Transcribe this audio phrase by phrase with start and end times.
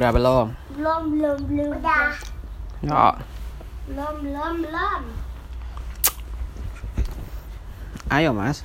[0.00, 0.46] Udah belum?
[0.80, 1.72] Belum, belum, belum.
[1.76, 2.16] Udah.
[2.80, 3.20] Ya.
[3.84, 5.02] Belum, belum, belum.
[8.08, 8.64] Ayo mas.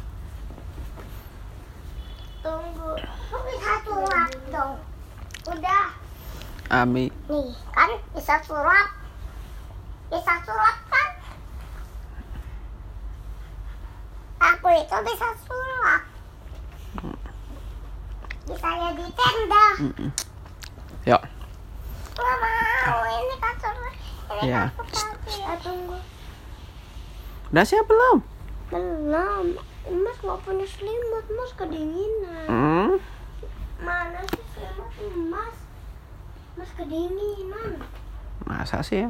[2.40, 2.96] Tunggu.
[3.04, 4.80] Kok bisa surat dong?
[5.52, 5.92] Udah.
[6.72, 7.12] Abi.
[7.28, 8.88] Nih, kan bisa surat.
[10.08, 11.10] Bisa surat kan?
[14.40, 16.02] Aku itu bisa surat.
[18.48, 19.66] Bisa jadi tenda.
[19.84, 20.25] Mm-mm.
[21.06, 21.22] Yuk.
[22.18, 23.94] Mau, ini surat.
[24.42, 24.50] Ini.
[24.50, 25.98] Ya, tunggu.
[27.54, 28.18] Udah siap belum?
[28.74, 29.46] Belum.
[29.86, 32.46] Mas nggak punya selimut, Mas kedinginan.
[32.50, 32.92] Hmm?
[33.86, 34.90] Mana sih selimut
[35.30, 35.58] Mas?
[36.58, 37.86] Mas kedinginan.
[38.50, 39.06] Masa sih?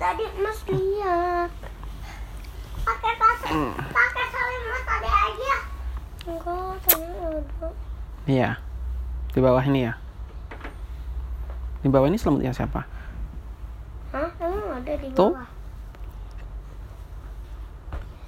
[0.00, 1.52] Tadi Mas lihat.
[2.80, 3.76] Pakai tas, Hmm.
[3.76, 5.56] pakai selimut tadi aja.
[6.24, 7.68] Enggak, tadi ada.
[8.24, 8.50] Iya.
[9.38, 9.94] Di bawah ini ya.
[11.78, 12.82] Di bawah ini selimutnya siapa?
[14.10, 14.34] Hah?
[14.42, 15.30] Emang ada di Tuh.
[15.30, 15.46] bawah?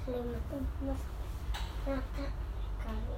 [0.07, 0.39] Selimut
[0.87, 1.01] Mas.
[1.83, 2.25] Rata
[2.79, 3.15] kali.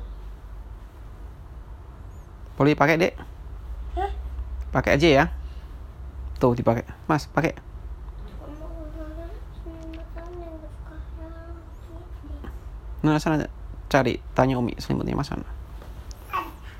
[2.58, 3.14] Boleh pakai dek?
[3.94, 4.10] Hah?
[4.74, 5.26] Pakai aja ya.
[6.42, 6.90] Tuh dipakai.
[7.06, 7.54] Mas, pakai.
[13.06, 13.46] Nah, sana
[13.86, 15.46] cari tanya Umi selimutnya mas sana.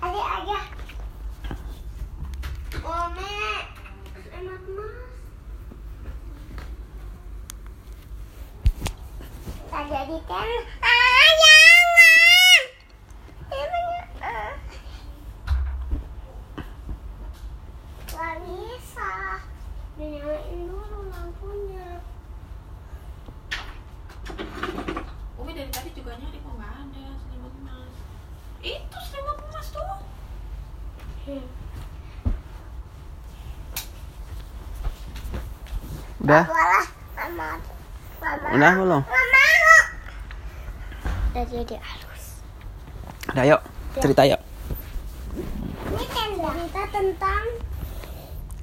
[0.02, 0.58] Adik aja.
[2.84, 3.40] Ome,
[4.36, 5.16] enak mas.
[9.72, 10.50] Tak jadi ten.
[10.80, 12.62] Ah, jangan.
[13.52, 13.86] Ini
[14.24, 14.54] ah.
[18.08, 19.12] Gak bisa.
[20.00, 21.90] Dinyalain dulu lampunya.
[25.36, 27.96] Umi dari tadi juga nyari kok nggak ada selimut emas.
[28.64, 29.92] Itu selimut emas tuh.
[31.28, 31.46] Hmm.
[36.24, 36.44] Udah?
[36.48, 36.86] Walah,
[37.20, 37.50] mama.
[38.24, 38.48] Mama.
[38.56, 39.04] Udah belum?
[41.34, 42.46] Udah jadi halus.
[43.34, 43.62] Udah yuk.
[43.98, 44.38] Cerita yuk.
[45.90, 46.50] Ini tenda.
[46.54, 47.46] Cerita tentang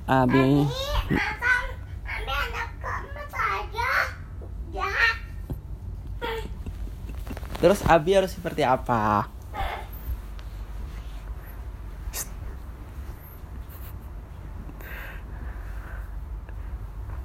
[0.07, 0.39] Abi.
[0.39, 0.71] Abi
[1.11, 1.65] makan
[2.07, 3.91] Abi anak keempat aja
[4.71, 5.17] jahat.
[7.59, 9.27] Terus Abi harus seperti apa?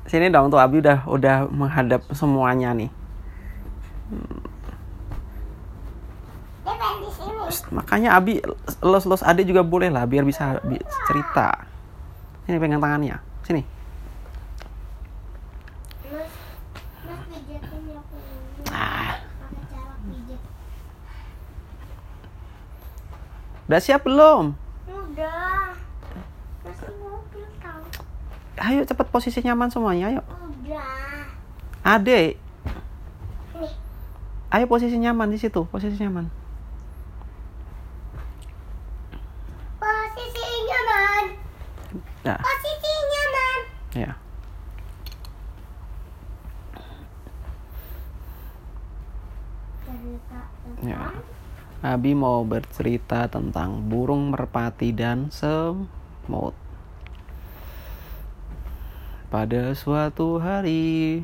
[0.10, 2.90] Sini dong tuh Abi udah udah menghadap semuanya nih.
[6.66, 7.35] Dia pengen di sini.
[7.70, 8.42] Makanya Abi
[8.80, 11.66] los-los ade juga boleh lah biar bisa bi- cerita.
[12.44, 13.18] Sini pegang tangannya.
[13.42, 13.62] Sini.
[16.06, 16.30] Mas,
[17.06, 17.60] mas ya.
[18.68, 19.18] Ah,
[20.04, 20.42] pijat.
[23.66, 24.54] udah siap belum?
[24.86, 25.74] Udah.
[26.62, 27.82] Masih mobil tau.
[28.58, 30.22] Ayo cepet posisi nyaman semuanya, ayo.
[30.26, 31.26] Udah.
[31.82, 32.38] Ade,
[33.56, 33.74] Nih,
[34.52, 36.26] ayo posisi nyaman di situ, posisi nyaman.
[39.78, 41.26] posisi nyaman.
[42.26, 43.60] Nah, Posisi nyaman.
[43.94, 44.12] ya.
[50.82, 51.14] Ya.
[51.86, 56.58] Abi mau bercerita tentang burung merpati dan semut.
[59.30, 61.22] Pada suatu hari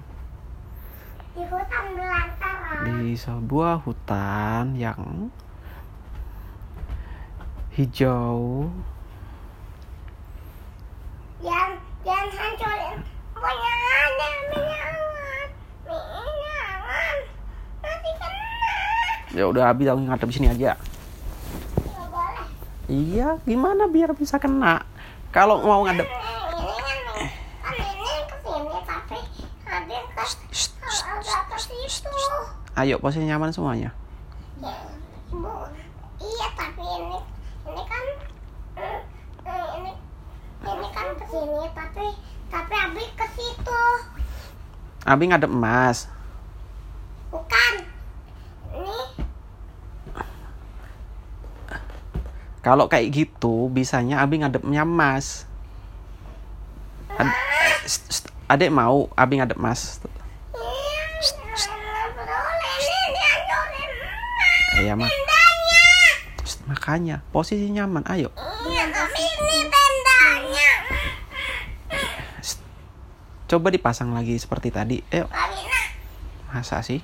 [1.34, 2.86] di hutan belantara.
[2.86, 5.32] di sebuah hutan yang
[7.74, 8.68] hijau,
[11.42, 11.72] Yang
[12.06, 12.98] yang hancurin
[13.34, 15.48] punya ada minyangan.
[15.90, 17.16] Minyangan.
[17.82, 18.78] Nanti kena.
[19.42, 20.78] Ya udah Abi tahu ngadep sini aja.
[22.86, 24.86] Iya, gimana biar bisa kena?
[25.34, 26.06] Kalau mau ngadep,
[29.66, 29.98] habis
[32.78, 33.90] ayo posisi nyaman semuanya.
[34.62, 34.78] Ya.
[36.22, 37.20] Iya, tapi ini
[37.66, 38.06] ini kan
[39.82, 39.92] ini
[40.62, 42.06] ini kan ke sini tapi
[42.52, 43.84] tapi habis ke situ.
[45.08, 46.12] Abi ngadep emas.
[47.32, 47.74] Bukan.
[48.76, 49.00] Ini
[52.62, 55.50] Kalau kayak gitu, bisanya Abi ngadepnya emas.
[57.18, 57.38] Ad-
[58.46, 59.98] Adek mau Abi ngadep emas.
[64.78, 66.14] iya.
[66.46, 68.30] St, Makanya posisi nyaman, ayo.
[73.52, 75.04] Coba dipasang lagi seperti tadi.
[75.12, 75.82] Ayo, bisa.
[76.56, 77.04] masa sih?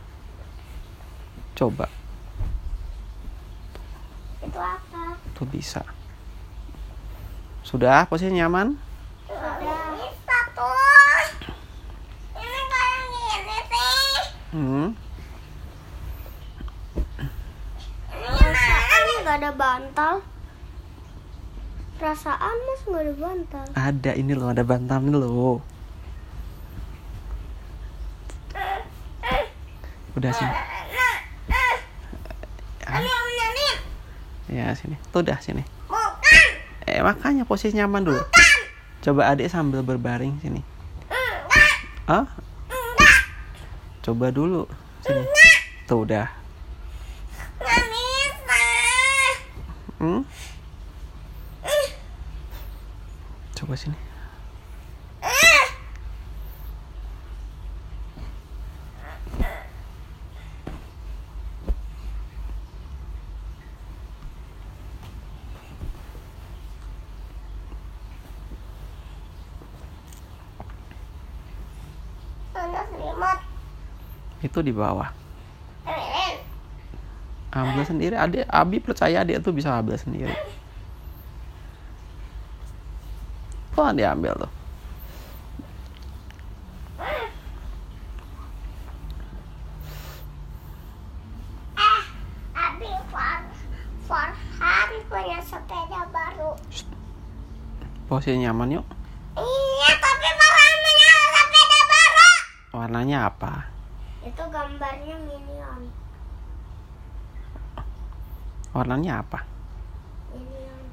[1.60, 1.92] Coba,
[4.58, 5.14] Itu apa?
[5.38, 5.86] tuh bisa.
[7.62, 8.74] Sudah posisi nyaman?
[9.30, 9.94] Sudah.
[9.94, 11.22] Bisa tuh.
[12.42, 14.18] Ini kayak gini sih.
[14.58, 14.88] Hmm.
[18.10, 20.16] Perasaan nggak ada bantal.
[22.02, 23.66] Perasaan mas nggak ada bantal.
[23.78, 25.62] Ada ini loh, ada bantal ini loh.
[30.18, 30.50] Udah sini.
[32.90, 33.27] Ini.
[34.48, 34.96] Ya sini.
[35.12, 35.64] Tuh dah sini.
[35.92, 36.48] Bukan.
[36.88, 38.24] Eh makanya posisi nyaman dulu.
[39.04, 40.64] Coba adik sambil berbaring sini.
[42.08, 42.24] Ah,
[42.72, 43.20] Enggak.
[44.00, 44.64] coba dulu
[45.04, 45.24] sini.
[45.88, 46.28] Tuh udah.
[49.98, 50.22] Hmm?
[53.58, 53.98] Coba sini.
[55.26, 55.66] Eh.
[72.56, 73.40] Ada selimut.
[74.58, 75.06] Itu di bawah.
[77.54, 78.18] Ambil sendiri.
[78.18, 80.34] Adik, Abi percaya adik tuh bisa ambil sendiri.
[83.78, 84.52] Tuh dia ambil tuh.
[91.78, 92.02] Eh,
[92.58, 93.38] Abi For
[94.10, 96.58] Forhan punya sepeda baru.
[98.10, 98.86] Posisi nyaman yuk.
[99.38, 102.30] Iya, tapi Farhan punya sepeda baru.
[102.74, 103.77] Warnanya apa?
[104.28, 105.82] Itu gambarnya minion.
[108.76, 109.40] Warnanya apa?
[110.36, 110.84] Minion.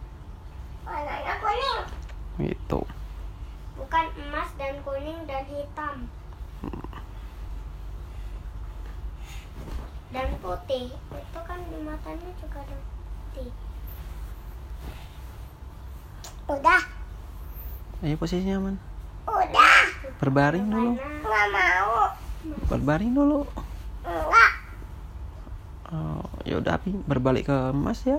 [0.87, 1.81] Warnanya kuning.
[2.55, 2.81] Itu.
[3.75, 6.07] Bukan emas dan kuning dan hitam.
[10.15, 10.95] Dan putih.
[10.95, 13.51] Itu kan di matanya juga ada putih.
[16.45, 16.83] Udah,
[18.05, 18.77] Ayo posisi nyaman.
[19.27, 19.85] udah.
[20.21, 20.93] Berbaring dulu.
[20.95, 21.25] Mana?
[21.25, 22.24] Nggak mau.
[22.69, 23.47] Berbaring dulu.
[25.95, 28.19] Oh, ya udah Abi berbalik ke emas ya.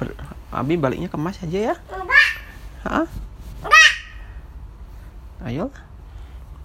[0.00, 0.18] Ber-
[0.50, 1.74] Abi baliknya ke emas aja ya.
[2.84, 3.06] Hah?
[5.44, 5.70] Ayo.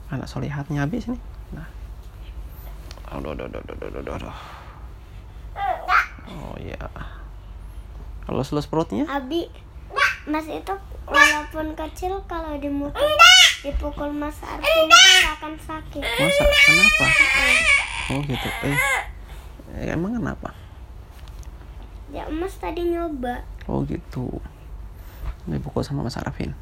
[0.10, 1.20] Anak solihatnya Abi sini.
[1.54, 1.68] Nah.
[3.14, 4.38] Aduh, aduh, aduh, aduh, aduh, aduh.
[6.30, 6.78] Oh iya.
[8.26, 9.10] Kalau selus perutnya?
[9.10, 9.50] Abi,
[10.25, 10.74] Mas itu
[11.04, 13.07] walaupun kecil kalau dimukul
[13.62, 16.04] dipukul Mas Arvin nggak akan sakit.
[16.04, 16.44] Masa?
[16.44, 17.06] Kenapa?
[18.10, 18.48] Oh gitu.
[18.63, 18.77] Eh,
[19.75, 20.51] eh, emang kenapa?
[22.10, 24.42] Ya Mas tadi nyoba Oh gitu.
[25.45, 26.54] Dipukul sama Mas Arvin.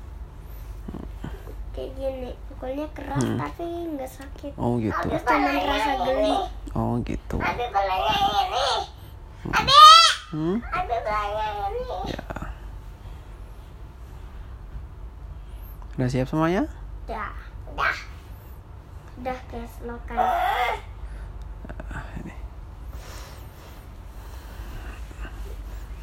[1.72, 3.38] kayak gini, pukulnya keras Hmm.
[3.38, 4.50] tapi nggak sakit.
[4.58, 5.08] Oh gitu.
[5.08, 6.02] Abi Cuma rasa ini.
[6.04, 6.34] geli.
[6.74, 7.38] Oh gitu.
[7.38, 8.68] Abi ini.
[9.46, 9.78] Abi.
[10.28, 10.58] Hmm?
[10.58, 11.86] Abi balanya ini.
[12.10, 12.22] Ya.
[15.98, 16.70] Udah siap semuanya?
[17.10, 17.34] Udah,
[17.74, 17.98] Udah.
[19.18, 20.18] udah kayak selokan.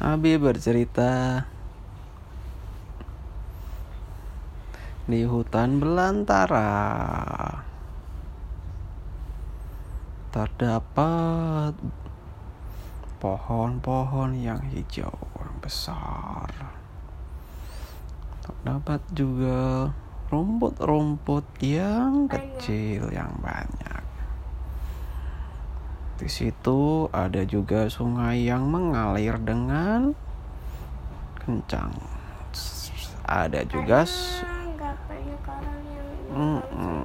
[0.05, 1.47] Abi bercerita
[5.07, 6.75] di hutan belantara
[10.35, 11.73] terdapat
[13.23, 16.84] pohon-pohon yang hijau yang besar.
[18.45, 19.89] Terdapat juga
[20.29, 22.61] rumput-rumput yang Banyak.
[22.61, 24.03] kecil yang banyak.
[26.15, 30.13] Di situ ada juga sungai yang mengalir dengan
[31.41, 31.91] kencang.
[33.25, 34.53] Ada juga Ah,
[36.35, 37.03] Mm, mm.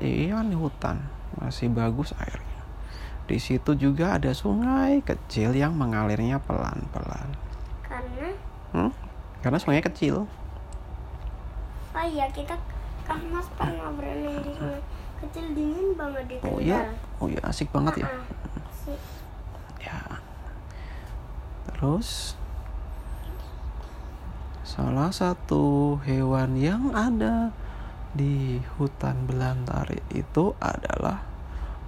[0.00, 1.04] iya di hutan
[1.36, 2.60] masih bagus airnya.
[3.28, 7.28] Di situ juga ada sungai kecil yang mengalirnya pelan-pelan.
[7.84, 8.28] Karena
[8.72, 8.90] Hmm?
[9.44, 10.24] Karena sungai kecil.
[11.90, 12.54] Oh iya kita
[13.02, 14.82] kan Mas pernah berenang di sungai
[15.20, 16.64] kecil dingin banget di Oh Kendal.
[16.64, 16.80] iya,
[17.20, 18.08] oh iya asik banget ya.
[18.08, 18.22] Ah,
[18.72, 18.98] sih.
[19.82, 20.00] Ya.
[21.68, 22.38] Terus
[24.62, 27.50] salah satu hewan yang ada
[28.14, 31.26] di hutan belantara itu adalah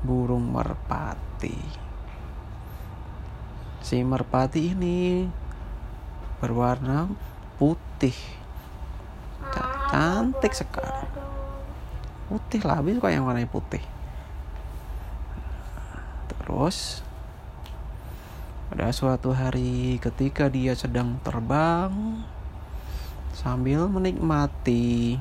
[0.02, 1.56] burung merpati.
[3.82, 5.26] Si merpati ini
[6.38, 7.06] berwarna
[7.56, 8.14] putih.
[9.42, 11.04] Ah, cantik sekali.
[12.32, 13.84] Putih lah, habis suka yang warnanya putih.
[16.32, 17.04] Terus
[18.72, 21.92] pada suatu hari ketika dia sedang terbang
[23.36, 25.20] sambil menikmati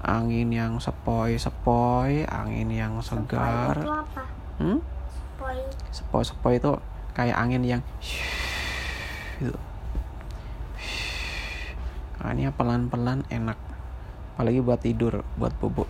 [0.00, 3.76] angin yang sepoi-sepoi, angin yang Sepoi segar.
[3.84, 4.22] itu apa?
[4.56, 4.78] Hmm?
[5.12, 5.58] Sepoi.
[5.92, 6.72] Sepoi-sepoi itu
[7.12, 7.82] kayak angin yang
[9.36, 9.60] gitu.
[12.20, 13.56] Nah, ini pelan-pelan enak.
[14.36, 15.88] Apalagi buat tidur, buat bubuk.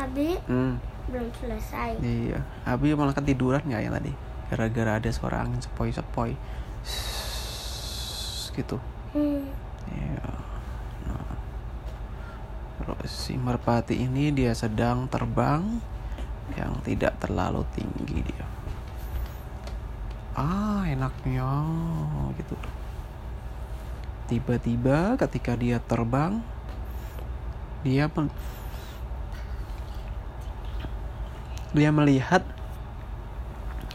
[0.00, 0.80] Abi Hmm,
[1.12, 2.00] belum selesai.
[2.00, 2.40] iya.
[2.64, 4.12] Abi malah ketiduran nggak ya tadi?
[4.48, 6.32] Gara-gara ada suara angin sepoi-sepoi.
[8.56, 8.76] Gitu.
[9.12, 9.44] Hmm.
[9.92, 10.24] Iya.
[10.24, 10.49] Nah.
[13.06, 15.80] Si merpati ini dia sedang terbang
[16.58, 18.46] yang tidak terlalu tinggi dia.
[20.34, 21.48] Ah, enaknya
[22.38, 22.56] gitu.
[24.30, 26.38] Tiba-tiba ketika dia terbang
[27.82, 28.34] dia men-
[31.72, 32.42] dia melihat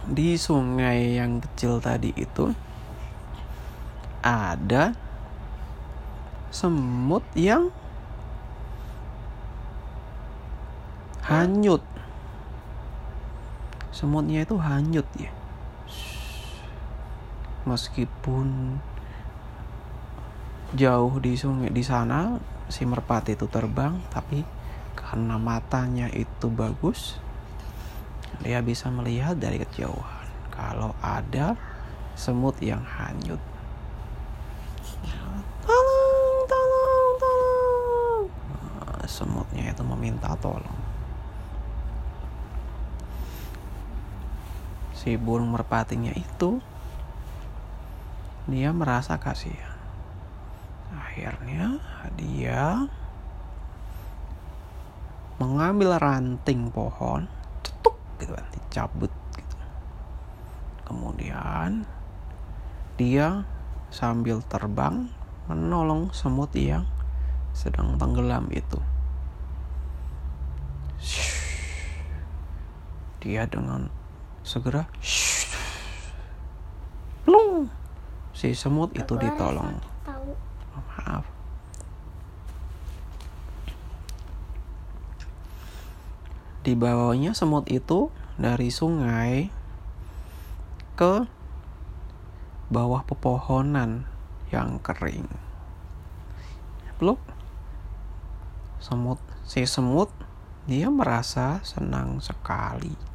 [0.05, 2.53] di sungai yang kecil tadi itu
[4.25, 4.93] ada
[6.49, 7.69] semut yang
[11.25, 11.81] hanyut.
[13.89, 15.33] Semutnya itu hanyut ya.
[17.65, 18.77] Meskipun
[20.77, 22.37] jauh di sungai di sana
[22.69, 24.45] si merpati itu terbang, tapi
[24.93, 27.17] karena matanya itu bagus,
[28.45, 31.57] dia bisa melihat dari kejauhan kalau ada
[32.13, 33.41] semut yang hanyut.
[35.65, 38.23] Tolong, tolong, tolong.
[39.09, 40.84] Semutnya itu meminta tolong.
[45.05, 46.57] Si burung merpatinya itu
[48.49, 49.77] dia merasa kasihan.
[50.97, 51.77] Akhirnya
[52.17, 52.89] dia
[55.37, 57.29] mengambil ranting pohon,
[57.61, 59.57] cetuk gitu kan, dicabut gitu.
[60.89, 61.85] Kemudian
[62.97, 63.45] dia
[63.93, 65.05] sambil terbang
[65.45, 66.89] menolong semut yang
[67.53, 68.81] sedang tenggelam itu.
[73.21, 73.93] Dia dengan
[74.45, 74.85] segera
[77.25, 77.65] plung
[78.29, 79.81] si semut itu ditolong.
[80.05, 81.25] Oh, maaf.
[86.61, 89.49] Dibawanya semut itu dari sungai
[90.93, 91.25] ke
[92.69, 94.05] bawah pepohonan
[94.53, 95.25] yang kering.
[97.01, 97.17] Belum
[98.77, 100.13] semut si semut
[100.69, 103.14] dia merasa senang sekali.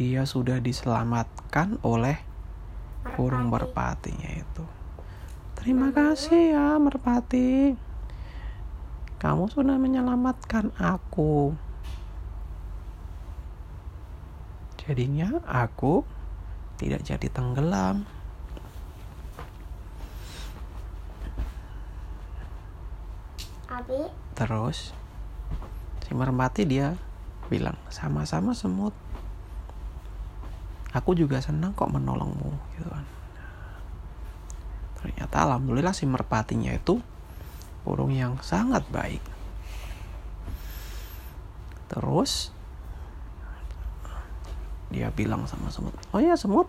[0.00, 2.16] Dia sudah diselamatkan oleh
[3.12, 4.64] burung merpatinya itu.
[5.60, 7.76] Terima kasih ya merpati.
[9.20, 11.52] Kamu sudah menyelamatkan aku.
[14.80, 16.08] Jadinya aku
[16.80, 18.08] tidak jadi tenggelam.
[23.68, 24.96] Abi Terus
[26.00, 26.96] si merpati dia
[27.52, 29.09] bilang sama-sama semut.
[30.90, 33.06] Aku juga senang kok menolongmu gitu kan.
[35.00, 36.98] Ternyata alhamdulillah si merpatinya itu
[37.86, 39.22] burung yang sangat baik.
[41.88, 42.52] Terus
[44.90, 46.66] dia bilang sama semut, "Oh ya semut,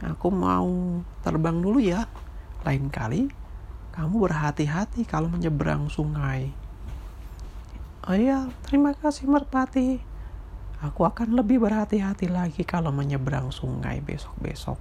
[0.00, 2.06] aku mau terbang dulu ya.
[2.62, 3.26] Lain kali
[3.90, 6.54] kamu berhati-hati kalau menyeberang sungai."
[8.06, 10.15] Oh iya, terima kasih merpati.
[10.84, 14.76] Aku akan lebih berhati-hati lagi kalau menyeberang sungai besok-besok.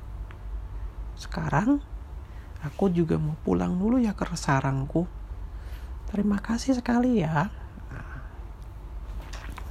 [1.16, 1.80] Sekarang
[2.60, 5.08] aku juga mau pulang dulu ya ke sarangku.
[6.12, 7.48] Terima kasih sekali ya.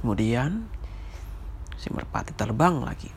[0.01, 0.65] Kemudian
[1.77, 3.09] si merpati terbang lagi.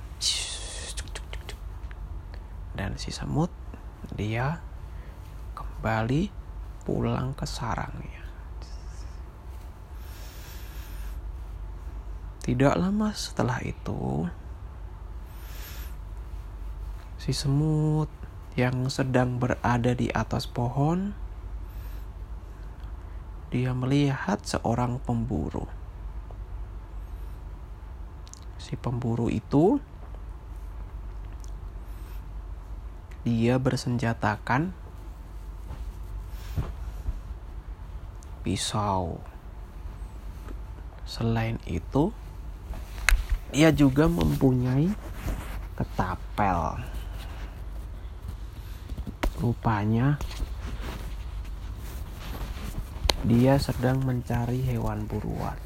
[2.79, 3.50] Dan si semut
[4.15, 4.62] dia
[5.57, 6.31] kembali
[6.87, 8.18] pulang ke sarangnya.
[12.49, 14.25] Tidak lama setelah itu,
[17.21, 18.09] si semut
[18.57, 21.12] yang sedang berada di atas pohon,
[23.52, 25.69] dia melihat seorang pemburu.
[28.57, 29.76] Si pemburu itu
[33.28, 34.73] dia bersenjatakan
[38.40, 39.21] pisau.
[41.05, 42.17] Selain itu,
[43.55, 44.90] dia juga mempunyai
[45.78, 46.83] ketapel.
[49.38, 50.19] Rupanya
[53.23, 55.59] dia sedang mencari hewan buruan.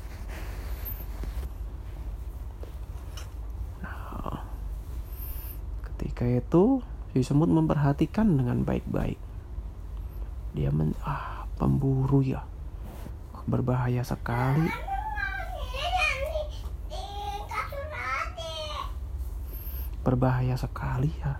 [3.81, 4.41] Nah,
[5.89, 6.81] ketika itu
[7.13, 9.21] si semut memperhatikan dengan baik-baik.
[10.57, 12.45] Dia men ah pemburu ya.
[13.43, 14.71] berbahaya sekali.
[14.71, 16.47] Iya, nih
[16.87, 17.05] di
[17.51, 18.87] kasur adik.
[20.03, 21.39] Berbahaya sekali ya.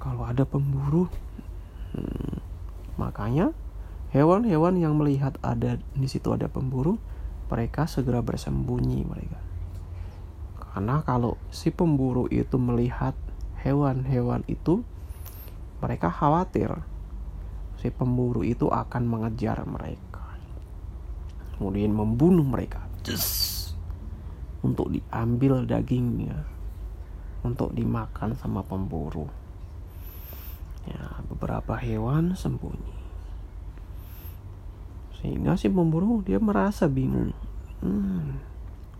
[0.00, 1.08] Kalau ada pemburu.
[1.96, 2.40] Hmm,
[3.00, 3.52] makanya
[4.12, 6.96] hewan-hewan yang melihat ada di situ ada pemburu,
[7.52, 9.40] mereka segera bersembunyi mereka.
[10.56, 13.16] Karena kalau si pemburu itu melihat
[13.64, 14.84] hewan-hewan itu,
[15.80, 16.68] mereka khawatir
[17.80, 20.36] si pemburu itu akan mengejar mereka.
[21.56, 22.84] Kemudian membunuh mereka.
[23.04, 23.72] Yes.
[24.60, 26.55] Untuk diambil dagingnya.
[27.46, 29.30] Untuk dimakan sama pemburu.
[30.90, 32.94] Ya, beberapa hewan sembunyi.
[35.22, 37.30] Sehingga si pemburu dia merasa bingung.
[37.82, 38.42] Hmm,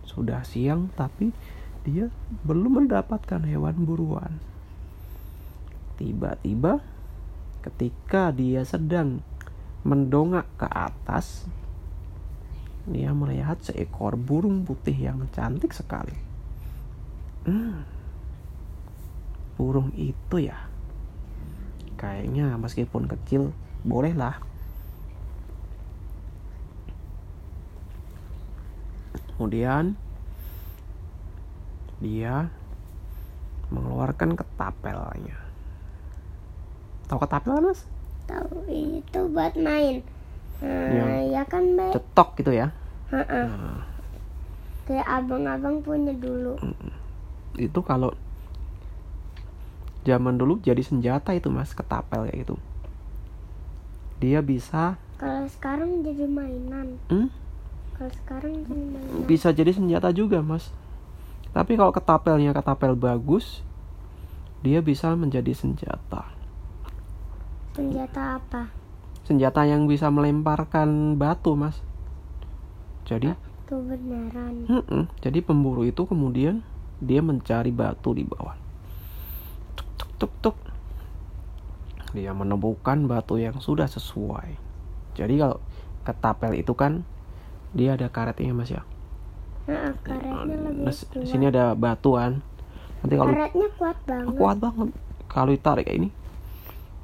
[0.06, 1.34] sudah siang tapi
[1.82, 2.10] dia
[2.46, 4.38] belum mendapatkan hewan buruan.
[5.98, 6.82] Tiba-tiba
[7.62, 9.22] ketika dia sedang
[9.86, 11.46] mendongak ke atas,
[12.86, 16.14] dia melihat seekor burung putih yang cantik sekali.
[17.46, 17.86] Hmm,
[19.56, 20.68] burung itu ya,
[21.96, 24.36] kayaknya meskipun kecil, bolehlah.
[29.36, 29.96] Kemudian
[32.00, 32.48] dia
[33.68, 35.36] mengeluarkan ketapelnya.
[37.08, 37.80] Tahu ketapel kan, Mas?
[38.26, 40.02] Tahu itu buat main.
[40.60, 41.92] Nah, Yang ya kan, Mbak.
[41.94, 42.68] Cetok gitu ya.
[43.12, 43.84] Nah,
[44.86, 46.54] Kayak abang-abang punya dulu.
[47.56, 48.12] itu kalau
[50.06, 52.54] zaman dulu jadi senjata itu Mas, ketapel kayak gitu.
[54.22, 56.96] Dia bisa Kalau sekarang jadi mainan.
[57.10, 57.28] hmm,
[57.98, 59.26] Kalau sekarang jadi mainan.
[59.26, 60.70] bisa jadi senjata juga Mas.
[61.50, 63.64] Tapi kalau ketapelnya ketapel bagus,
[64.62, 66.30] dia bisa menjadi senjata.
[67.74, 68.70] Senjata apa?
[69.26, 71.82] Senjata yang bisa melemparkan batu Mas.
[73.04, 73.34] Jadi
[73.66, 74.70] Kebenaran.
[74.70, 75.10] Mm-mm.
[75.18, 76.62] Jadi pemburu itu kemudian
[77.02, 78.54] dia mencari batu di bawah.
[80.16, 80.56] Tuk tuk.
[82.16, 84.56] Dia menemukan batu yang sudah sesuai.
[85.16, 85.60] Jadi kalau
[86.02, 87.04] ketapel itu kan
[87.76, 88.82] dia ada karetnya mas ya.
[89.66, 91.26] Nah, karetnya lebih Nah, kuat.
[91.26, 92.40] sini ada batuan.
[93.04, 94.34] Nanti kalau Karetnya kuat banget.
[94.38, 94.88] kuat banget
[95.26, 96.08] kalau ditarik kayak ini,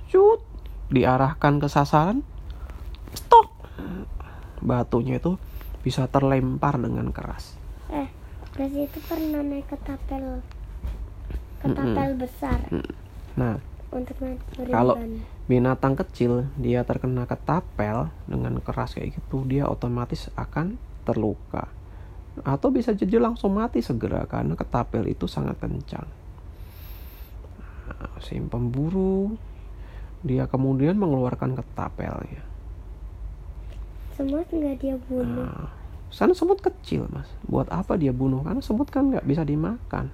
[0.09, 0.41] cut
[0.89, 2.25] diarahkan ke sasaran,
[3.13, 3.51] stok.
[4.63, 5.37] Batunya itu
[5.83, 7.59] bisa terlempar dengan keras.
[7.91, 8.09] Eh,
[8.55, 10.41] Res itu pernah naik ketapel.
[11.59, 13.02] Ketapel besar Nah, untuk
[13.37, 13.63] naik
[14.73, 15.21] Kalau- beriban.
[15.45, 21.69] binatang kecil dia terkena ketapel dengan keras kayak gitu dia otomatis akan terluka.
[22.41, 26.09] Atau bisa jadi langsung mati segera karena ketapel itu sangat kencang.
[27.93, 29.37] Nah, si pemburu
[30.25, 32.41] dia kemudian mengeluarkan ketapelnya.
[34.17, 35.45] Semut nggak dia bunuh.
[35.45, 35.69] nah,
[36.09, 37.29] sana semut kecil mas.
[37.45, 38.41] Buat apa dia bunuh?
[38.41, 40.09] Karena semut kan nggak bisa dimakan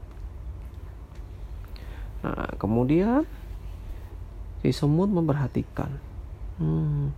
[2.19, 3.25] nah kemudian
[4.63, 5.91] si semut memperhatikan.
[6.59, 7.15] Hmm,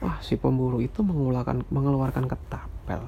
[0.00, 3.04] wah si pemburu itu mengeluarkan mengeluarkan ketapel.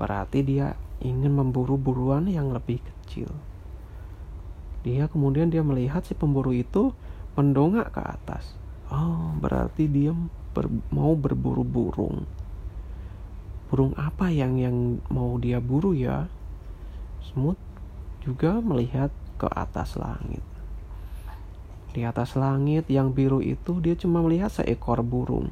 [0.00, 0.72] Berarti dia
[1.04, 3.28] ingin memburu buruan yang lebih kecil.
[4.86, 6.96] Dia kemudian dia melihat si pemburu itu
[7.36, 8.56] mendongak ke atas.
[8.88, 10.16] Oh berarti dia
[10.56, 12.24] ber- mau berburu burung.
[13.68, 16.24] Burung apa yang yang mau dia buru ya?
[17.20, 17.60] Semut
[18.24, 20.42] juga melihat ke atas langit.
[21.94, 25.48] Di atas langit yang biru itu dia cuma melihat seekor burung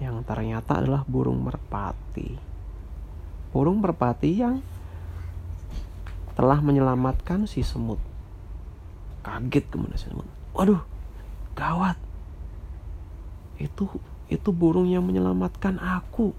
[0.00, 2.40] yang ternyata adalah burung merpati.
[3.52, 4.64] Burung merpati yang
[6.32, 8.00] telah menyelamatkan si semut.
[9.20, 10.26] Kaget kemudian si semut.
[10.56, 10.80] Waduh
[11.52, 12.00] gawat.
[13.60, 13.88] Itu
[14.32, 16.32] itu burung yang menyelamatkan aku.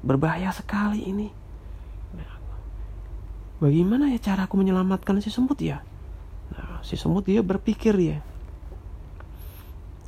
[0.00, 1.28] Berbahaya sekali ini
[3.58, 5.82] bagaimana ya cara aku menyelamatkan si semut ya?
[6.54, 8.18] Nah si semut dia berpikir ya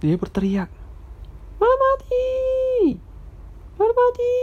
[0.01, 0.73] dia berteriak
[1.61, 2.29] merpati!
[3.77, 4.37] Merpati!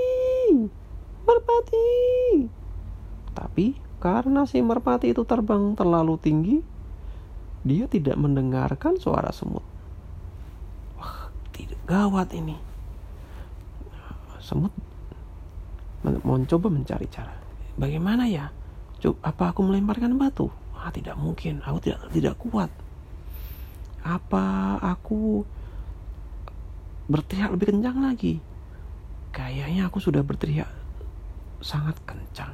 [1.25, 1.89] Merpati!
[3.33, 3.67] Tapi
[3.97, 6.57] karena si merpati itu terbang terlalu tinggi
[7.65, 9.65] dia tidak mendengarkan suara semut.
[10.95, 12.55] Wah tidak gawat ini.
[14.37, 14.71] Semut
[16.05, 17.33] men- mencoba mencari cara.
[17.75, 18.53] Bagaimana ya
[18.97, 20.49] Cuk, apa aku melemparkan batu?
[20.73, 21.61] Ah tidak mungkin.
[21.61, 22.69] Aku tidak tidak kuat.
[24.01, 25.45] Apa aku
[27.05, 28.41] berteriak lebih kencang lagi?
[29.29, 30.69] Kayaknya aku sudah berteriak
[31.61, 32.53] sangat kencang.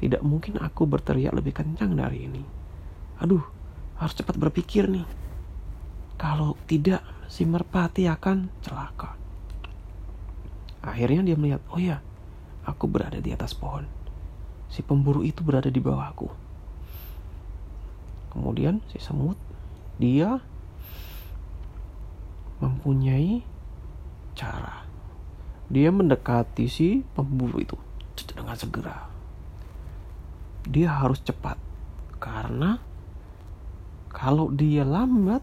[0.00, 2.42] Tidak mungkin aku berteriak lebih kencang dari ini.
[3.22, 3.40] Aduh
[3.96, 5.06] harus cepat berpikir nih.
[6.20, 9.16] Kalau tidak si merpati akan celaka.
[10.84, 12.04] Akhirnya dia melihat, oh ya,
[12.68, 13.88] aku berada di atas pohon.
[14.74, 16.26] Si pemburu itu berada di bawahku.
[18.34, 19.38] Kemudian si semut,
[20.02, 20.42] dia
[22.58, 23.46] mempunyai
[24.34, 24.82] cara.
[25.70, 27.78] Dia mendekati si pemburu itu
[28.34, 29.06] dengan segera.
[30.66, 31.54] Dia harus cepat
[32.18, 32.82] karena
[34.10, 35.42] kalau dia lambat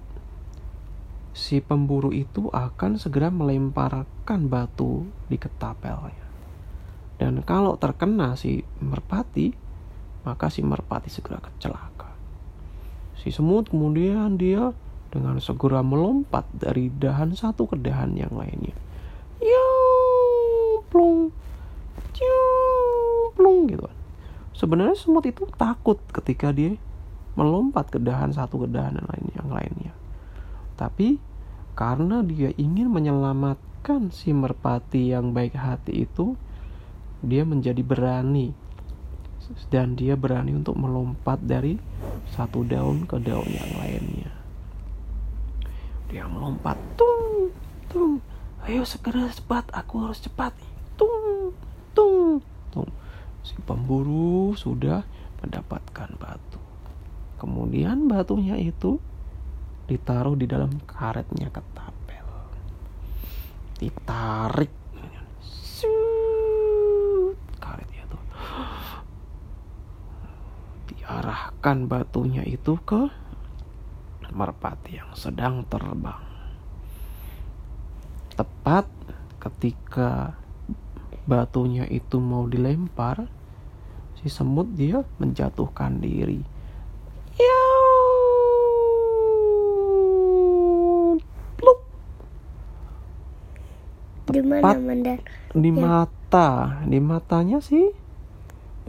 [1.32, 6.21] si pemburu itu akan segera melemparkan batu di ketapelnya.
[7.22, 9.54] Dan kalau terkena si merpati,
[10.26, 12.10] maka si merpati segera kecelaka.
[13.22, 14.74] Si semut kemudian dia
[15.14, 18.74] dengan segera melompat dari dahan satu ke dahan yang lainnya.
[20.90, 21.32] Plung,
[23.38, 23.86] plung gitu.
[24.52, 26.76] Sebenarnya semut itu takut ketika dia
[27.40, 29.94] melompat ke dahan satu ke dahan yang lain yang lainnya.
[30.76, 31.22] Tapi
[31.80, 36.36] karena dia ingin menyelamatkan si merpati yang baik hati itu,
[37.22, 38.54] dia menjadi berani
[39.68, 41.76] dan dia berani untuk melompat dari
[42.32, 44.32] satu daun ke daun yang lainnya.
[46.12, 47.52] Dia melompat, tung,
[47.88, 48.20] tung.
[48.68, 50.52] Ayo segera cepat, aku harus cepat.
[51.00, 51.56] Tung,
[51.96, 52.92] tung, tung.
[53.42, 55.04] Si pemburu sudah
[55.42, 56.62] mendapatkan batu.
[57.42, 59.02] Kemudian batunya itu
[59.90, 62.28] ditaruh di dalam karetnya ketapel.
[63.82, 64.70] Ditarik.
[65.42, 68.20] Suut, karetnya itu.
[71.22, 73.06] Diarahkan batunya itu ke
[74.34, 76.18] merpati yang sedang terbang.
[78.34, 78.90] Tepat
[79.38, 80.34] ketika
[81.30, 83.30] batunya itu mau dilempar,
[84.18, 86.42] si semut dia menjatuhkan diri.
[94.26, 94.76] Tepat
[95.54, 95.86] di Ya.
[95.86, 97.94] mata, di matanya si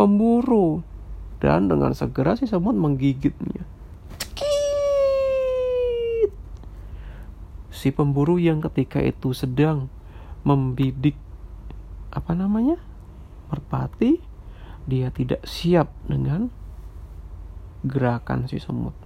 [0.01, 0.92] pemburu.
[1.43, 3.67] Dan dengan segera si semut menggigitnya.
[4.23, 6.31] Cekit.
[7.75, 9.91] Si pemburu yang ketika itu sedang
[10.47, 11.19] membidik
[12.15, 12.79] apa namanya?
[13.53, 14.17] merpati,
[14.89, 16.49] dia tidak siap dengan
[17.85, 18.97] gerakan si semut.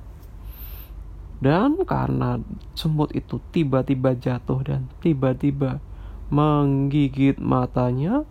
[1.42, 2.38] Dan karena
[2.78, 5.82] semut itu tiba-tiba jatuh dan tiba-tiba
[6.30, 8.22] menggigit matanya,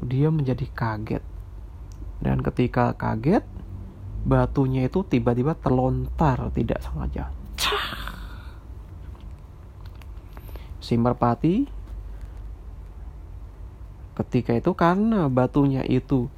[0.00, 1.35] dia menjadi kaget.
[2.22, 3.44] Dan ketika kaget,
[4.26, 7.30] batunya itu tiba-tiba terlontar tidak sengaja.
[10.82, 11.66] Si merpati
[14.16, 16.30] ketika itu karena batunya itu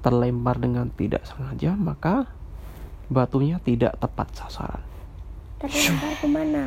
[0.00, 2.26] terlempar dengan tidak sengaja, maka
[3.12, 4.82] batunya tidak tepat sasaran.
[5.60, 6.64] Terlempar ke mana?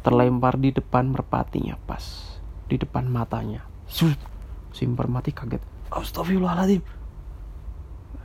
[0.00, 2.36] terlempar di depan merpatinya pas
[2.68, 3.64] di depan matanya
[4.72, 5.60] si merpati kaget
[5.92, 6.80] Astagfirullahaladzim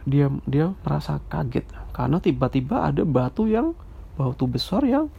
[0.05, 3.73] dia dia merasa kaget karena tiba-tiba ada batu yang
[4.15, 5.09] batu besar yang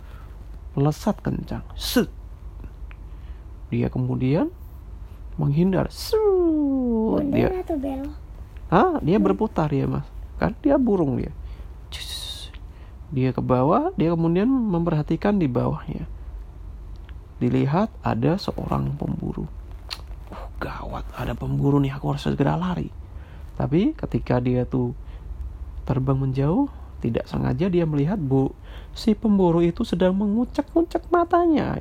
[0.78, 2.08] melesat kencang Set.
[3.68, 4.48] dia kemudian
[5.36, 7.26] menghindar Sut.
[7.28, 8.14] dia Mundur atau belok?
[8.66, 10.06] Ah, dia berputar ya mas.
[10.42, 11.30] Kan dia burung dia.
[11.88, 12.50] Cus.
[13.14, 16.10] Dia ke bawah, dia kemudian memperhatikan di bawahnya.
[17.38, 19.46] Dilihat ada seorang pemburu.
[20.34, 22.90] Oh, gawat, ada pemburu nih, aku harus segera lari.
[23.56, 24.92] Tapi ketika dia tuh
[25.88, 26.68] terbang menjauh,
[27.00, 28.52] tidak sengaja dia melihat bu
[28.96, 31.76] si pemburu itu sedang mengucek-ngucek matanya.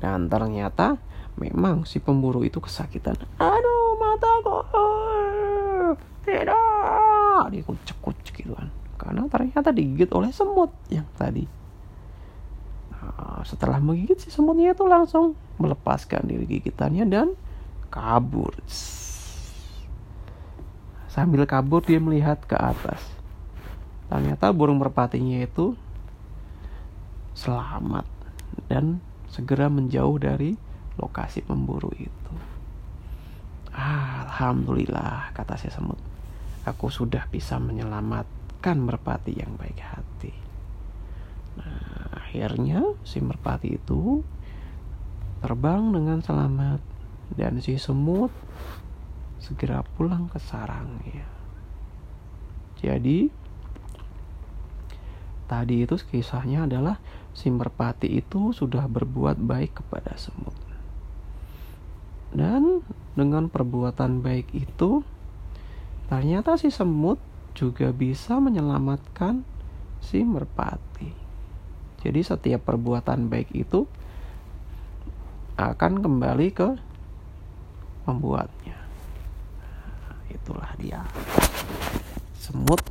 [0.00, 1.00] Dan ternyata
[1.40, 3.16] memang si pemburu itu kesakitan.
[3.40, 4.58] Aduh, mataku.
[6.24, 7.40] Tidak.
[7.52, 8.68] Dia kucek-kucek gitu kan.
[9.00, 11.44] Karena ternyata digigit oleh semut yang tadi.
[12.92, 17.28] Nah, setelah menggigit si semutnya itu langsung melepaskan diri gigitannya dan
[17.92, 18.56] kabur.
[21.14, 22.98] Sambil kabur dia melihat ke atas.
[24.10, 25.78] Ternyata burung merpatinya itu
[27.38, 28.02] selamat
[28.66, 28.98] dan
[29.30, 30.58] segera menjauh dari
[30.98, 32.34] lokasi pemburu itu.
[33.74, 36.02] Alhamdulillah, kata si semut.
[36.66, 40.34] Aku sudah bisa menyelamatkan merpati yang baik hati.
[41.62, 44.26] Nah, akhirnya si merpati itu
[45.38, 46.82] terbang dengan selamat
[47.38, 48.34] dan si semut
[49.44, 51.28] segera pulang ke sarangnya.
[52.80, 53.28] Jadi
[55.44, 56.96] tadi itu kisahnya adalah
[57.36, 60.56] si merpati itu sudah berbuat baik kepada semut.
[62.32, 62.80] Dan
[63.12, 65.04] dengan perbuatan baik itu
[66.08, 67.20] ternyata si semut
[67.52, 69.44] juga bisa menyelamatkan
[70.00, 71.12] si merpati.
[72.00, 73.84] Jadi setiap perbuatan baik itu
[75.54, 76.68] akan kembali ke
[78.04, 78.73] membuatnya.
[80.44, 81.00] Itulah dia.
[82.36, 82.84] Semut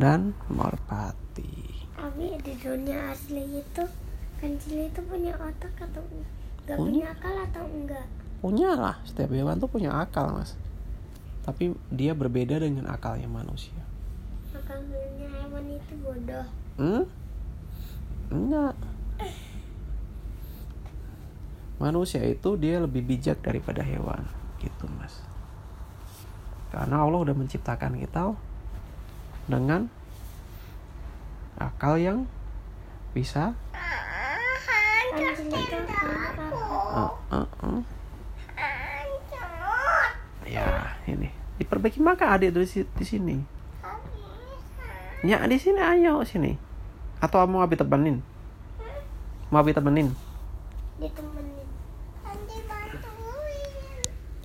[0.00, 1.84] dan merpati.
[2.00, 3.84] Abi di dunia asli itu
[4.40, 6.78] kancil itu punya otak atau enggak Punya.
[6.78, 8.06] punya akal atau enggak?
[8.38, 10.54] Punya lah, setiap hewan tuh punya akal, Mas.
[11.44, 13.76] Tapi dia berbeda dengan akalnya manusia.
[14.54, 16.46] Akalnya hewan itu bodoh.
[16.78, 17.04] Hmm?
[18.32, 18.76] Enggak.
[21.78, 24.26] Manusia itu dia lebih bijak daripada hewan,
[24.58, 25.14] gitu mas.
[26.68, 28.36] Karena Allah udah menciptakan kita
[29.48, 29.88] dengan
[31.56, 32.28] akal yang
[33.16, 33.56] bisa.
[36.88, 37.80] Uh, uh, uh.
[40.48, 41.32] ya ini.
[41.56, 42.00] Diperbaiki.
[42.04, 43.36] Maka adik di, si- di sini.
[45.24, 45.80] Ya di sini.
[45.80, 46.54] Ayo sini.
[47.18, 48.22] Atau mau abi temenin?
[49.50, 50.12] Mau abi temenin?
[51.00, 51.66] Ditemenin.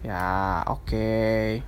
[0.03, 1.63] Ya oke